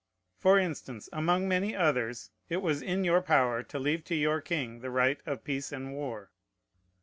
For 0.39 0.57
instance, 0.57 1.09
among 1.13 1.47
many 1.47 1.75
others, 1.75 2.31
it 2.49 2.63
was 2.63 2.81
in 2.81 3.03
your 3.03 3.21
power 3.21 3.61
to 3.61 3.77
leave 3.77 4.03
to 4.05 4.15
your 4.15 4.41
king 4.41 4.79
the 4.79 4.89
right 4.89 5.19
of 5.27 5.43
peace 5.43 5.71
and 5.71 5.93
war. 5.93 6.31